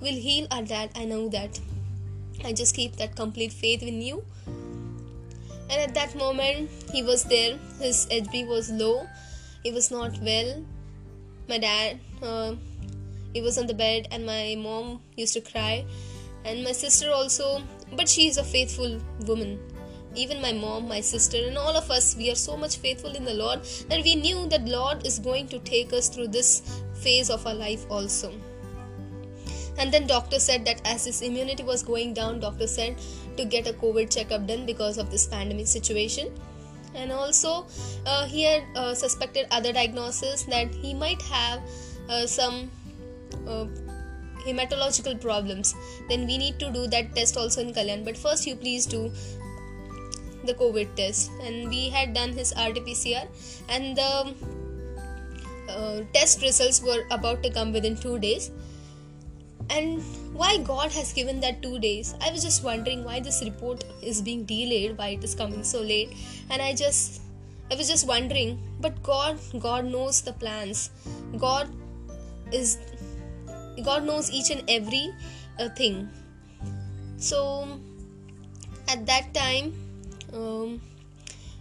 will 0.00 0.20
heal 0.26 0.48
our 0.50 0.62
dad. 0.62 0.90
I 0.96 1.04
know 1.04 1.28
that. 1.28 1.60
I 2.44 2.52
just 2.52 2.74
keep 2.74 2.96
that 2.96 3.14
complete 3.14 3.52
faith 3.52 3.82
in 3.82 4.02
you. 4.02 4.24
And 5.70 5.80
at 5.80 5.94
that 5.94 6.14
moment, 6.16 6.70
he 6.92 7.02
was 7.02 7.24
there. 7.24 7.58
His 7.80 8.06
HB 8.10 8.46
was 8.48 8.70
low. 8.70 9.06
He 9.62 9.72
was 9.72 9.90
not 9.90 10.18
well. 10.22 10.52
My 11.48 11.58
dad, 11.58 12.00
uh, 12.22 12.54
he 13.36 13.46
was 13.46 13.58
on 13.62 13.66
the 13.72 13.78
bed, 13.84 14.08
and 14.10 14.26
my 14.34 14.42
mom 14.66 15.00
used 15.22 15.34
to 15.38 15.44
cry 15.52 15.84
and 16.44 16.64
my 16.64 16.72
sister 16.72 17.10
also 17.20 17.48
but 18.00 18.08
she 18.16 18.28
is 18.32 18.38
a 18.42 18.44
faithful 18.56 19.00
woman 19.30 19.58
even 20.16 20.40
my 20.40 20.52
mom, 20.52 20.88
my 20.88 21.00
sister, 21.00 21.36
and 21.46 21.58
all 21.58 21.76
of 21.76 21.90
us, 21.90 22.16
we 22.16 22.30
are 22.30 22.40
so 22.42 22.56
much 22.56 22.78
faithful 22.78 23.14
in 23.14 23.24
the 23.24 23.34
Lord 23.34 23.62
that 23.88 24.02
we 24.02 24.14
knew 24.14 24.46
that 24.48 24.64
Lord 24.64 25.06
is 25.06 25.18
going 25.18 25.48
to 25.48 25.58
take 25.60 25.92
us 25.92 26.08
through 26.08 26.28
this 26.28 26.82
phase 26.94 27.30
of 27.30 27.46
our 27.46 27.54
life 27.54 27.84
also. 27.90 28.32
And 29.78 29.92
then 29.92 30.06
doctor 30.06 30.38
said 30.38 30.64
that 30.64 30.80
as 30.86 31.04
his 31.04 31.20
immunity 31.20 31.62
was 31.62 31.82
going 31.82 32.14
down, 32.14 32.40
doctor 32.40 32.66
said 32.66 32.96
to 33.36 33.44
get 33.44 33.68
a 33.68 33.74
COVID 33.74 34.10
checkup 34.10 34.46
done 34.46 34.64
because 34.64 34.96
of 34.96 35.10
this 35.10 35.26
pandemic 35.26 35.66
situation. 35.66 36.32
And 36.94 37.12
also, 37.12 37.66
uh, 38.06 38.24
he 38.24 38.42
had 38.42 38.64
uh, 38.74 38.94
suspected 38.94 39.48
other 39.50 39.70
diagnosis 39.70 40.44
that 40.44 40.74
he 40.74 40.94
might 40.94 41.20
have 41.22 41.60
uh, 42.08 42.26
some 42.26 42.70
uh, 43.46 43.66
hematological 44.46 45.20
problems 45.20 45.74
then 46.08 46.26
we 46.26 46.38
need 46.38 46.58
to 46.58 46.70
do 46.72 46.86
that 46.86 47.14
test 47.14 47.36
also 47.36 47.60
in 47.60 47.72
kalyan. 47.72 48.04
But 48.04 48.16
first 48.16 48.46
you 48.46 48.54
please 48.56 48.86
do 48.86 49.10
the 50.44 50.54
covid 50.54 50.94
test. 50.94 51.30
And 51.42 51.68
we 51.68 51.88
had 51.88 52.14
done 52.14 52.32
his 52.32 52.54
rt-pcr 52.56 53.26
and 53.68 53.96
the 53.96 54.34
uh, 55.68 56.00
test 56.12 56.42
results 56.42 56.82
were 56.82 57.04
about 57.10 57.42
to 57.42 57.50
come 57.50 57.72
within 57.72 57.96
two 57.96 58.18
days. 58.18 58.50
And 59.68 60.00
why 60.32 60.58
god 60.58 60.92
has 60.92 61.12
given 61.12 61.40
that 61.40 61.62
two 61.62 61.78
days? 61.80 62.14
I 62.20 62.30
was 62.30 62.44
just 62.44 62.62
wondering 62.62 63.02
why 63.04 63.20
this 63.20 63.42
report 63.44 63.84
is 64.00 64.22
being 64.22 64.44
delayed 64.44 64.96
why 64.96 65.08
it 65.08 65.24
is 65.24 65.34
coming 65.34 65.64
so 65.64 65.80
late. 65.80 66.14
And 66.50 66.62
i 66.62 66.72
just 66.72 67.22
i 67.72 67.74
was 67.74 67.88
just 67.88 68.06
wondering 68.06 68.60
but 68.80 69.02
god 69.02 69.40
god 69.58 69.86
knows 69.86 70.20
the 70.20 70.32
plans. 70.32 70.90
God 71.36 71.68
is 72.52 72.78
god 73.84 74.04
knows 74.04 74.30
each 74.30 74.50
and 74.50 74.62
every 74.68 75.12
uh, 75.58 75.68
thing. 75.70 76.08
So 77.18 77.78
at 78.88 79.06
that 79.06 79.32
time 79.34 79.72
um, 80.32 80.80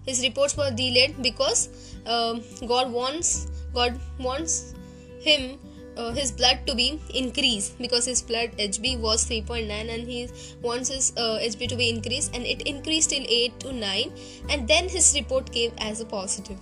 his 0.05 0.21
reports 0.21 0.55
were 0.57 0.71
delayed 0.71 1.21
because 1.21 1.69
um, 2.05 2.41
god 2.67 2.91
wants 2.91 3.47
god 3.73 3.99
wants 4.19 4.73
him 5.21 5.57
uh, 5.97 6.11
his 6.11 6.31
blood 6.31 6.59
to 6.67 6.75
be 6.75 6.99
increased 7.13 7.77
because 7.79 8.05
his 8.05 8.21
blood 8.21 8.51
hb 8.57 8.99
was 8.99 9.25
3.9 9.29 9.69
and 9.93 10.07
he 10.07 10.27
wants 10.61 10.89
his 10.89 11.13
uh, 11.17 11.39
hb 11.41 11.67
to 11.67 11.75
be 11.75 11.89
increased 11.89 12.35
and 12.35 12.45
it 12.45 12.61
increased 12.63 13.09
till 13.11 13.25
8 13.27 13.59
to 13.61 13.73
9 13.73 14.11
and 14.49 14.67
then 14.67 14.89
his 14.89 15.13
report 15.15 15.51
came 15.51 15.71
as 15.77 16.01
a 16.01 16.05
positive. 16.05 16.57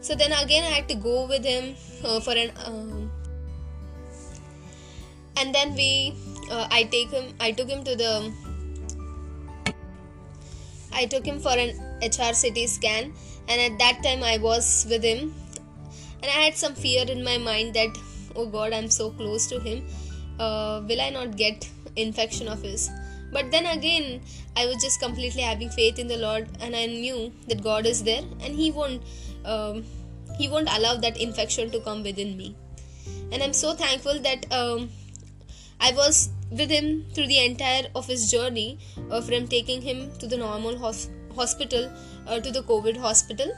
So 0.00 0.14
then 0.14 0.32
again 0.32 0.64
i 0.64 0.74
had 0.76 0.88
to 0.88 0.94
go 0.94 1.26
with 1.26 1.44
him 1.44 1.74
uh, 2.04 2.20
for 2.20 2.32
an 2.32 2.52
um, 2.64 3.07
and 5.40 5.54
then 5.54 5.74
we 5.74 6.14
uh, 6.50 6.66
i 6.70 6.82
take 6.84 7.10
him 7.10 7.32
i 7.40 7.50
took 7.52 7.68
him 7.68 7.82
to 7.84 7.94
the 7.96 8.12
i 10.92 11.06
took 11.06 11.24
him 11.24 11.38
for 11.38 11.56
an 11.64 11.70
hr 12.02 12.32
hrct 12.32 12.68
scan. 12.68 13.12
And 13.50 13.60
at 13.60 13.78
that 13.78 14.02
time 14.02 14.22
i 14.22 14.36
was 14.36 14.86
with 14.90 15.02
him. 15.02 15.34
And 16.22 16.30
i 16.30 16.38
had 16.44 16.56
some 16.56 16.74
fear 16.74 17.04
in 17.08 17.24
my 17.24 17.38
mind 17.38 17.74
that 17.74 17.98
oh 18.36 18.46
god 18.46 18.72
i'm 18.72 18.90
so 18.90 19.10
close 19.10 19.46
to 19.48 19.60
him. 19.60 19.86
Uh, 20.38 20.82
will 20.88 21.00
i 21.00 21.10
not 21.10 21.36
get 21.36 21.68
infection 21.96 22.48
of 22.48 22.62
his? 22.62 22.90
But 23.32 23.50
then 23.50 23.66
again 23.66 24.20
i 24.56 24.66
was 24.66 24.82
just 24.82 25.00
completely 25.00 25.42
having 25.42 25.70
faith 25.70 25.98
in 25.98 26.08
the 26.08 26.16
lord. 26.16 26.48
And 26.60 26.76
i 26.76 26.86
knew 26.86 27.32
that 27.48 27.62
god 27.62 27.86
is 27.86 28.02
there. 28.02 28.22
And 28.40 28.54
he 28.54 28.70
won't 28.70 29.02
um, 29.44 29.84
he 30.36 30.48
won't 30.48 30.68
allow 30.76 30.96
that 30.96 31.16
infection 31.16 31.70
to 31.70 31.80
come 31.80 32.02
within 32.02 32.36
me. 32.36 32.54
And 33.32 33.42
i'm 33.42 33.52
so 33.52 33.74
thankful 33.74 34.20
that 34.20 34.50
um, 34.52 34.90
I 35.80 35.92
was 35.92 36.30
with 36.50 36.70
him 36.70 37.04
through 37.14 37.26
the 37.26 37.44
entire 37.44 37.86
of 37.94 38.06
his 38.06 38.30
journey 38.30 38.78
uh, 39.10 39.20
from 39.20 39.46
taking 39.48 39.82
him 39.82 40.10
to 40.18 40.26
the 40.26 40.36
normal 40.36 40.78
hos- 40.78 41.10
hospital 41.34 41.90
uh, 42.26 42.40
to 42.40 42.50
the 42.50 42.62
COVID 42.62 42.96
hospital. 42.96 43.52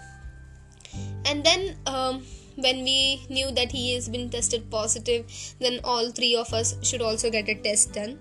And 1.24 1.44
then 1.44 1.76
um, 1.86 2.24
when 2.56 2.82
we 2.82 3.22
knew 3.28 3.50
that 3.52 3.72
he 3.72 3.94
has 3.94 4.08
been 4.08 4.28
tested 4.28 4.70
positive, 4.70 5.26
then 5.60 5.80
all 5.84 6.10
three 6.10 6.34
of 6.34 6.52
us 6.52 6.76
should 6.82 7.02
also 7.02 7.30
get 7.30 7.48
a 7.48 7.54
test 7.54 7.92
done. 7.92 8.18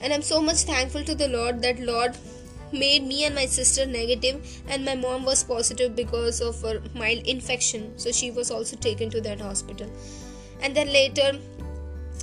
And 0.00 0.12
I'm 0.12 0.22
so 0.22 0.42
much 0.42 0.62
thankful 0.62 1.04
to 1.04 1.14
the 1.14 1.28
Lord 1.28 1.62
that 1.62 1.80
Lord 1.80 2.16
made 2.72 3.06
me 3.06 3.24
and 3.24 3.34
my 3.34 3.46
sister 3.46 3.86
negative 3.86 4.62
and 4.68 4.84
my 4.84 4.94
mom 4.94 5.24
was 5.24 5.44
positive 5.44 5.94
because 5.94 6.40
of 6.40 6.60
her 6.62 6.80
mild 6.94 7.26
infection 7.26 7.92
so 7.98 8.10
she 8.10 8.30
was 8.30 8.50
also 8.50 8.76
taken 8.76 9.10
to 9.10 9.20
that 9.20 9.40
hospital 9.40 9.86
and 10.62 10.74
then 10.74 10.86
later 10.86 11.32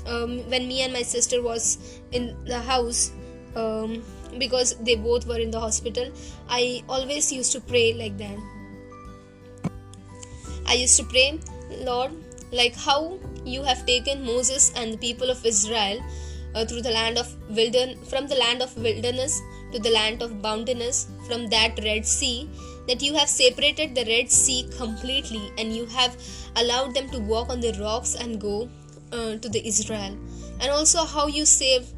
um, 0.07 0.39
when 0.49 0.67
me 0.67 0.81
and 0.81 0.93
my 0.93 1.01
sister 1.01 1.41
was 1.41 1.99
in 2.11 2.35
the 2.45 2.59
house 2.59 3.11
um, 3.55 4.03
because 4.37 4.75
they 4.83 4.95
both 4.95 5.25
were 5.27 5.39
in 5.39 5.51
the 5.51 5.59
hospital 5.59 6.11
i 6.49 6.83
always 6.87 7.31
used 7.31 7.51
to 7.51 7.61
pray 7.61 7.93
like 7.93 8.17
that 8.17 8.37
i 10.67 10.73
used 10.73 10.97
to 10.97 11.03
pray 11.03 11.39
lord 11.89 12.11
like 12.51 12.75
how 12.75 13.17
you 13.45 13.63
have 13.63 13.85
taken 13.85 14.23
moses 14.23 14.71
and 14.75 14.93
the 14.93 14.97
people 14.97 15.29
of 15.29 15.45
israel 15.45 15.99
uh, 16.55 16.65
through 16.65 16.81
the 16.81 16.91
land 16.91 17.17
of 17.17 17.27
wilderness 17.49 18.09
from 18.09 18.27
the 18.27 18.35
land 18.35 18.61
of 18.61 18.75
wilderness 18.77 19.41
to 19.71 19.79
the 19.79 19.89
land 19.89 20.21
of 20.21 20.41
boundiness 20.41 21.07
from 21.27 21.47
that 21.47 21.79
red 21.83 22.05
sea 22.05 22.49
that 22.87 23.01
you 23.03 23.13
have 23.13 23.29
separated 23.29 23.93
the 23.93 24.05
red 24.05 24.31
sea 24.31 24.67
completely 24.77 25.51
and 25.57 25.75
you 25.75 25.85
have 25.85 26.17
allowed 26.55 26.93
them 26.95 27.07
to 27.09 27.19
walk 27.19 27.49
on 27.49 27.59
the 27.59 27.73
rocks 27.79 28.15
and 28.15 28.41
go 28.41 28.67
uh, 29.11 29.35
to 29.37 29.49
the 29.49 29.65
Israel, 29.67 30.17
and 30.61 30.71
also 30.71 31.05
how 31.05 31.27
you 31.27 31.45
saved 31.45 31.93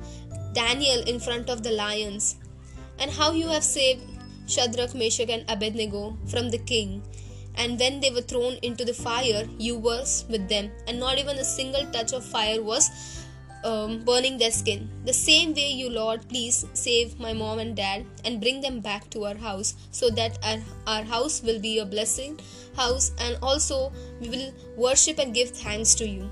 Daniel 0.54 1.02
in 1.04 1.20
front 1.20 1.50
of 1.50 1.64
the 1.64 1.72
lions, 1.72 2.36
and 3.00 3.12
how 3.12 3.32
you 3.32 3.48
have 3.48 3.64
saved 3.64 4.04
Shadrach, 4.48 4.94
Meshach, 4.94 5.30
and 5.30 5.46
Abednego 5.50 6.18
from 6.28 6.50
the 6.50 6.58
king. 6.58 7.02
And 7.56 7.78
when 7.78 8.00
they 8.00 8.12
were 8.12 8.22
thrown 8.22 8.58
into 8.62 8.86
the 8.86 8.94
fire, 8.94 9.46
you 9.58 9.78
were 9.78 10.06
with 10.30 10.48
them, 10.48 10.72
and 10.88 11.00
not 11.00 11.18
even 11.18 11.38
a 11.38 11.44
single 11.44 11.86
touch 11.88 12.14
of 12.14 12.24
fire 12.24 12.62
was 12.62 12.90
um, 13.64 14.04
burning 14.04 14.38
their 14.38 14.52
skin. 14.52 14.90
The 15.06 15.14
same 15.14 15.54
way, 15.54 15.72
you 15.72 15.90
Lord, 15.90 16.28
please 16.28 16.66
save 16.74 17.20
my 17.20 17.34
mom 17.34 17.60
and 17.60 17.76
dad 17.76 18.06
and 18.26 18.42
bring 18.42 18.62
them 18.62 18.80
back 18.80 19.10
to 19.12 19.26
our 19.26 19.36
house 19.36 19.76
so 19.92 20.10
that 20.12 20.38
our, 20.44 20.58
our 20.88 21.04
house 21.04 21.42
will 21.44 21.60
be 21.60 21.80
a 21.80 21.86
blessing 21.86 22.40
house. 22.76 23.12
And 23.20 23.38
also 23.42 23.92
we 24.20 24.30
will 24.30 24.54
worship 24.78 25.20
and 25.20 25.34
give 25.34 25.52
thanks 25.52 25.94
to 25.96 26.08
you 26.08 26.30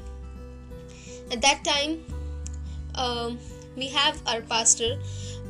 at 1.31 1.41
that 1.41 1.63
time 1.63 2.03
um, 2.95 3.39
we 3.75 3.87
have 3.87 4.21
our 4.27 4.41
pastor. 4.41 4.97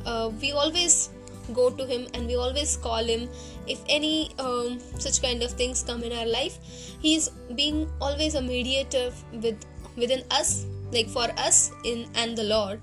Uh, 0.06 0.30
we 0.40 0.52
always 0.52 1.10
go 1.52 1.70
to 1.70 1.84
him 1.84 2.06
and 2.14 2.26
we 2.26 2.36
always 2.36 2.76
call 2.76 3.04
him 3.04 3.28
if 3.66 3.80
any 3.88 4.30
um, 4.38 4.78
such 4.98 5.20
kind 5.20 5.42
of 5.42 5.50
things 5.52 5.82
come 5.82 6.02
in 6.02 6.12
our 6.12 6.26
life. 6.26 6.58
He's 7.00 7.28
being 7.54 7.90
always 8.00 8.34
a 8.34 8.42
mediator 8.42 9.12
with 9.32 9.58
within 9.96 10.22
us 10.30 10.66
like 10.92 11.08
for 11.08 11.28
us 11.38 11.72
in 11.84 12.06
and 12.14 12.36
the 12.36 12.44
lord. 12.44 12.80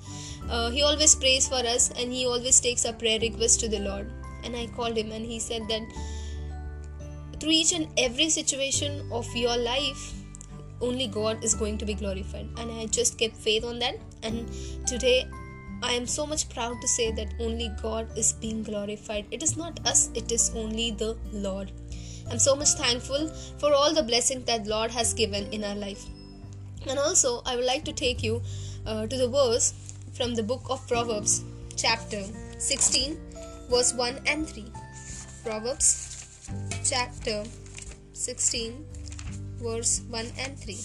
Uh, 0.50 0.70
he 0.70 0.82
always 0.82 1.16
prays 1.16 1.48
for 1.48 1.63
us 1.75 1.92
and 1.98 2.12
he 2.12 2.25
always 2.25 2.60
takes 2.60 2.86
a 2.86 2.94
prayer 2.94 3.20
request 3.20 3.60
to 3.62 3.68
the 3.68 3.80
lord. 3.80 4.12
And 4.44 4.56
i 4.56 4.68
called 4.68 4.98
him 4.98 5.12
and 5.12 5.25
he 5.25 5.39
said 5.39 5.68
that 5.68 5.82
through 7.39 7.51
each 7.51 7.74
and 7.74 7.88
every 7.98 8.30
situation 8.30 9.08
of 9.12 9.27
your 9.36 9.58
life 9.58 10.13
only 10.81 11.07
God 11.07 11.43
is 11.43 11.53
going 11.53 11.77
to 11.79 11.86
be 11.86 11.93
glorified. 11.93 12.48
And 12.57 12.72
I 12.72 12.86
just 12.88 13.17
kept 13.17 13.36
faith 13.36 13.63
on 13.63 13.79
that. 13.79 13.98
And 14.24 14.50
today 14.86 15.27
I 15.81 15.93
am 15.93 16.07
so 16.07 16.25
much 16.25 16.50
proud 16.50 16.81
to 16.81 16.88
say 16.88 17.12
that 17.12 17.34
only 17.39 17.69
God 17.81 18.10
is 18.17 18.34
being 18.34 18.63
glorified. 18.63 19.25
It 19.31 19.43
is 19.43 19.57
not 19.57 19.79
us, 19.88 20.10
it 20.13 20.31
is 20.31 20.51
only 20.55 20.91
the 20.91 21.17
Lord. 21.31 21.72
I'm 22.29 22.39
so 22.39 22.55
much 22.55 22.69
thankful 22.69 23.29
for 23.60 23.74
all 23.74 23.93
the 23.93 24.03
blessings 24.03 24.46
that 24.46 24.67
Lord 24.67 24.91
has 24.91 25.13
given 25.13 25.51
in 25.53 25.63
our 25.63 25.75
life. 25.75 26.03
And 26.88 27.00
also, 27.00 27.41
I 27.46 27.55
would 27.55 27.65
like 27.65 27.86
to 27.86 27.93
take 27.93 28.24
you 28.24 28.41
uh, 28.86 29.07
to 29.07 29.17
the 29.17 29.27
verse 29.27 29.74
from 30.13 30.36
the 30.36 30.43
book 30.43 30.63
of 30.69 30.86
Proverbs, 30.88 31.43
chapter 31.75 32.24
16, 32.57 33.17
verse 33.69 33.93
1 33.93 34.22
and 34.25 34.48
3. 34.48 34.65
Proverbs, 35.43 36.50
chapter 36.84 37.43
16, 38.13 38.86
verse 39.62 40.02
1 40.10 40.26
and 40.38 40.58
3. 40.58 40.78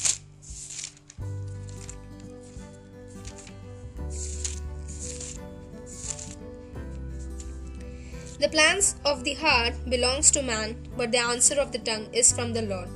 The 8.43 8.49
plans 8.49 8.97
of 9.05 9.23
the 9.23 9.35
heart 9.35 9.75
belongs 9.89 10.33
to 10.33 10.43
man, 10.43 10.77
but 10.97 11.13
the 11.13 11.19
answer 11.19 11.61
of 11.61 11.71
the 11.71 11.79
tongue 11.79 12.09
is 12.13 12.33
from 12.33 12.53
the 12.53 12.63
Lord. 12.63 12.89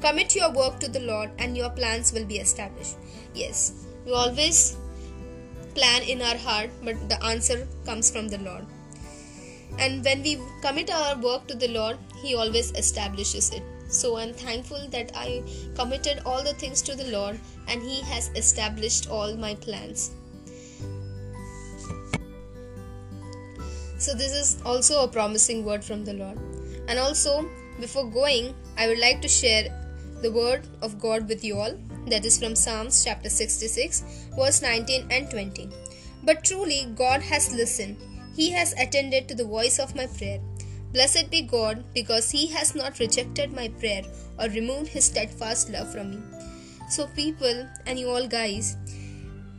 Commit 0.00 0.34
your 0.34 0.50
work 0.50 0.80
to 0.80 0.88
the 0.88 1.00
Lord 1.00 1.30
and 1.38 1.56
your 1.56 1.70
plans 1.70 2.12
will 2.12 2.24
be 2.24 2.38
established. 2.38 2.96
Yes, 3.34 3.86
we 4.04 4.12
always 4.12 4.76
plan 5.74 6.02
in 6.02 6.20
our 6.20 6.36
heart, 6.36 6.70
but 6.82 7.08
the 7.08 7.22
answer 7.24 7.68
comes 7.84 8.10
from 8.10 8.28
the 8.28 8.38
Lord. 8.38 8.66
And 9.78 10.04
when 10.04 10.22
we 10.22 10.40
commit 10.60 10.90
our 10.90 11.16
work 11.18 11.46
to 11.48 11.54
the 11.54 11.68
Lord, 11.68 11.96
He 12.22 12.34
always 12.34 12.72
establishes 12.72 13.52
it. 13.52 13.62
So 13.94 14.16
I'm 14.16 14.32
thankful 14.34 14.88
that 14.90 15.12
I 15.14 15.42
committed 15.76 16.20
all 16.26 16.42
the 16.42 16.54
things 16.54 16.82
to 16.82 16.96
the 16.96 17.10
Lord 17.12 17.38
and 17.68 17.80
He 17.80 18.00
has 18.02 18.30
established 18.34 19.08
all 19.08 19.36
my 19.36 19.54
plans. 19.54 20.10
So, 23.98 24.12
this 24.12 24.32
is 24.32 24.60
also 24.66 25.04
a 25.04 25.08
promising 25.08 25.64
word 25.64 25.82
from 25.82 26.04
the 26.04 26.12
Lord. 26.12 26.38
And 26.88 26.98
also, 26.98 27.48
before 27.80 28.10
going, 28.10 28.54
I 28.76 28.88
would 28.88 28.98
like 28.98 29.22
to 29.22 29.28
share 29.28 29.64
the 30.20 30.30
word 30.30 30.66
of 30.82 30.98
God 30.98 31.28
with 31.28 31.44
you 31.44 31.56
all. 31.58 31.78
That 32.08 32.26
is 32.26 32.38
from 32.38 32.54
Psalms 32.54 33.02
chapter 33.02 33.30
66, 33.30 34.28
verse 34.36 34.60
19 34.60 35.06
and 35.10 35.30
20. 35.30 35.70
But 36.22 36.44
truly, 36.44 36.92
God 36.94 37.22
has 37.22 37.54
listened. 37.54 37.96
He 38.34 38.50
has 38.50 38.74
attended 38.74 39.28
to 39.28 39.34
the 39.34 39.44
voice 39.44 39.78
of 39.78 39.94
my 39.94 40.06
prayer. 40.06 40.40
Blessed 40.94 41.28
be 41.28 41.42
God, 41.42 41.84
because 41.92 42.30
He 42.30 42.46
has 42.46 42.76
not 42.76 43.00
rejected 43.00 43.52
my 43.52 43.66
prayer 43.68 44.02
or 44.38 44.46
removed 44.48 44.88
His 44.88 45.06
steadfast 45.06 45.68
love 45.70 45.92
from 45.92 46.12
me. 46.12 46.18
So, 46.88 47.08
people 47.08 47.68
and 47.84 47.98
you 47.98 48.08
all 48.10 48.28
guys, 48.28 48.76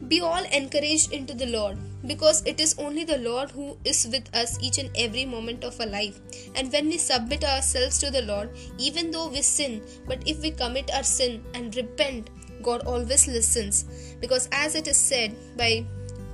be 0.07 0.21
all 0.21 0.45
encouraged 0.45 1.11
into 1.11 1.33
the 1.33 1.47
Lord 1.47 1.77
because 2.07 2.41
it 2.45 2.61
is 2.61 2.77
only 2.77 3.03
the 3.03 3.17
Lord 3.17 3.51
who 3.51 3.77
is 3.83 4.07
with 4.07 4.33
us 4.33 4.57
each 4.61 4.77
and 4.77 4.89
every 4.95 5.25
moment 5.25 5.63
of 5.65 5.79
our 5.81 5.87
life. 5.87 6.21
And 6.55 6.71
when 6.71 6.87
we 6.87 6.97
submit 6.97 7.43
ourselves 7.43 7.97
to 7.99 8.11
the 8.11 8.21
Lord, 8.21 8.55
even 8.77 9.11
though 9.11 9.27
we 9.27 9.41
sin, 9.41 9.81
but 10.07 10.25
if 10.25 10.41
we 10.41 10.51
commit 10.51 10.89
our 10.93 11.03
sin 11.03 11.43
and 11.53 11.75
repent, 11.75 12.29
God 12.61 12.85
always 12.85 13.27
listens. 13.27 13.83
Because 14.21 14.47
as 14.51 14.75
it 14.75 14.87
is 14.87 14.97
said 14.97 15.35
by 15.57 15.85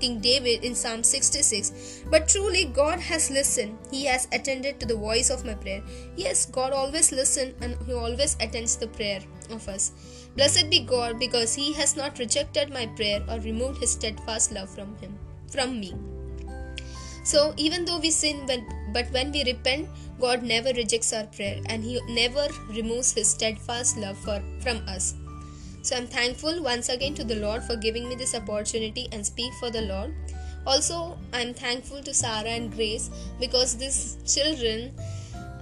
King 0.01 0.19
David 0.19 0.65
in 0.65 0.75
Psalm 0.75 1.03
66. 1.03 2.03
But 2.09 2.27
truly, 2.27 2.65
God 2.65 2.99
has 2.99 3.29
listened. 3.29 3.77
He 3.91 4.05
has 4.05 4.27
attended 4.33 4.79
to 4.79 4.85
the 4.85 4.95
voice 4.95 5.29
of 5.29 5.45
my 5.45 5.53
prayer. 5.53 5.83
Yes, 6.17 6.45
God 6.45 6.73
always 6.73 7.11
listens 7.11 7.55
and 7.61 7.77
He 7.85 7.93
always 7.93 8.35
attends 8.39 8.75
the 8.75 8.87
prayer 8.87 9.21
of 9.49 9.67
us. 9.67 9.91
Blessed 10.35 10.69
be 10.69 10.79
God 10.79 11.19
because 11.19 11.53
He 11.53 11.73
has 11.73 11.95
not 11.95 12.19
rejected 12.19 12.73
my 12.73 12.87
prayer 12.87 13.23
or 13.29 13.39
removed 13.39 13.79
His 13.79 13.91
steadfast 13.91 14.51
love 14.51 14.69
from 14.69 14.97
Him 14.97 15.17
from 15.51 15.79
me. 15.79 15.93
So 17.23 17.53
even 17.57 17.85
though 17.85 17.99
we 17.99 18.09
sin, 18.09 18.49
but 18.93 19.11
when 19.11 19.31
we 19.31 19.43
repent, 19.43 19.87
God 20.19 20.43
never 20.43 20.69
rejects 20.69 21.13
our 21.13 21.25
prayer 21.27 21.61
and 21.67 21.83
He 21.83 22.01
never 22.09 22.47
removes 22.69 23.13
His 23.13 23.29
steadfast 23.29 23.97
love 23.97 24.17
for, 24.17 24.41
from 24.61 24.77
us. 24.87 25.13
So 25.81 25.95
I'm 25.95 26.07
thankful 26.07 26.61
once 26.63 26.89
again 26.89 27.15
to 27.15 27.23
the 27.23 27.35
Lord 27.35 27.63
for 27.63 27.75
giving 27.75 28.07
me 28.07 28.15
this 28.15 28.35
opportunity 28.35 29.07
and 29.11 29.25
speak 29.25 29.53
for 29.59 29.71
the 29.71 29.81
Lord. 29.81 30.13
Also, 30.65 31.17
I'm 31.33 31.53
thankful 31.53 32.03
to 32.03 32.13
Sarah 32.13 32.49
and 32.49 32.71
Grace 32.71 33.09
because 33.39 33.77
these 33.77 34.17
children 34.25 34.93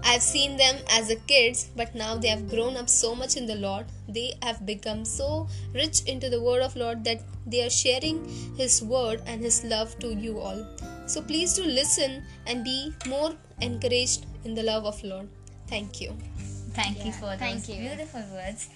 I've 0.04 0.24
seen 0.24 0.58
them 0.58 0.78
as 0.92 1.10
a 1.10 1.16
kids, 1.16 1.70
but 1.76 1.94
now 1.94 2.16
they 2.16 2.30
have 2.30 2.50
grown 2.50 2.78
up 2.78 2.90
so 2.90 3.14
much 3.16 3.36
in 3.36 3.46
the 3.46 3.56
Lord. 3.56 3.86
They 4.08 4.34
have 4.42 4.66
become 4.66 5.04
so 5.06 5.48
rich 5.74 6.04
into 6.06 6.30
the 6.30 6.42
word 6.42 6.62
of 6.62 6.76
Lord 6.76 7.04
that 7.04 7.22
they 7.46 7.66
are 7.66 7.70
sharing 7.70 8.28
His 8.56 8.82
word 8.82 9.22
and 9.26 9.42
His 9.42 9.64
love 9.64 9.98
to 10.00 10.14
you 10.14 10.40
all. 10.40 10.66
So 11.06 11.22
please 11.22 11.54
do 11.54 11.64
listen 11.64 12.24
and 12.48 12.64
be 12.64 12.94
more 13.08 13.34
encouraged 13.62 14.26
in 14.46 14.56
the 14.56 14.64
love 14.64 14.86
of 14.86 15.04
Lord. 15.04 15.28
Thank 15.68 16.02
you. 16.02 16.16
Thank 16.74 17.00
yeah, 17.00 17.06
you 17.06 17.12
for 17.12 17.36
those 17.36 17.70
you. 17.70 17.82
beautiful 17.82 18.24
words. 18.34 18.70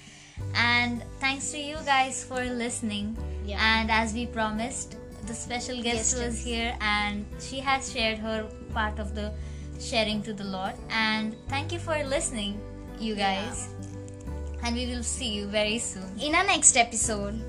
And 0.56 1.04
thanks 1.20 1.52
to 1.52 1.58
you 1.58 1.78
guys 1.86 2.24
for 2.24 2.44
listening. 2.44 3.18
Yeah. 3.46 3.60
And 3.60 3.92
as 3.92 4.14
we 4.14 4.26
promised, 4.26 4.98
the 5.28 5.34
special 5.34 5.82
guest 5.82 6.16
yes, 6.16 6.20
was 6.20 6.36
yes. 6.36 6.44
here 6.44 6.78
and 6.82 7.26
she 7.40 7.60
has 7.60 7.92
shared 7.92 8.18
her 8.20 8.48
part 8.74 9.00
of 9.00 9.16
the 9.16 9.34
sharing 9.80 10.22
to 10.24 10.34
the 10.34 10.44
Lord. 10.44 10.74
And 10.90 11.36
thank 11.50 11.72
you 11.72 11.80
for 11.80 11.96
listening, 12.04 12.60
you 13.00 13.16
guys. 13.16 13.70
Yeah. 13.70 14.68
And 14.68 14.76
we 14.76 14.88
will 14.88 15.04
see 15.04 15.28
you 15.28 15.48
very 15.48 15.80
soon 15.80 16.08
in 16.22 16.36
our 16.36 16.46
next 16.46 16.78
episode. 16.78 17.42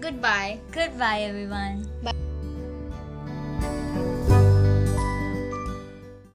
Goodbye. 0.00 0.60
Goodbye, 0.72 1.22
everyone. 1.22 1.86